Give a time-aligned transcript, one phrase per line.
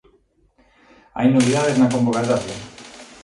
[1.17, 2.55] Hai novidades na convocatoria.